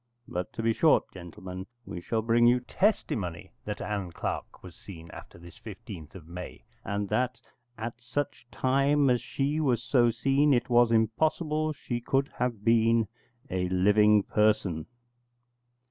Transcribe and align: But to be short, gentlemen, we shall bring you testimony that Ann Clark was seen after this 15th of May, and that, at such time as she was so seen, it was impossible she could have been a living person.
But 0.27 0.51
to 0.53 0.63
be 0.63 0.73
short, 0.73 1.11
gentlemen, 1.11 1.67
we 1.85 2.01
shall 2.01 2.23
bring 2.23 2.47
you 2.47 2.61
testimony 2.61 3.51
that 3.65 3.81
Ann 3.83 4.11
Clark 4.11 4.63
was 4.63 4.75
seen 4.75 5.11
after 5.11 5.37
this 5.37 5.59
15th 5.59 6.15
of 6.15 6.27
May, 6.27 6.63
and 6.83 7.07
that, 7.09 7.39
at 7.77 8.01
such 8.01 8.47
time 8.49 9.11
as 9.11 9.21
she 9.21 9.59
was 9.59 9.83
so 9.83 10.09
seen, 10.09 10.55
it 10.55 10.71
was 10.71 10.91
impossible 10.91 11.73
she 11.73 12.01
could 12.01 12.29
have 12.39 12.65
been 12.65 13.07
a 13.51 13.69
living 13.69 14.23
person. 14.23 14.87